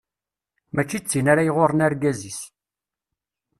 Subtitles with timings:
[0.73, 2.39] Mačči d tin ara iɣurren argaz-is.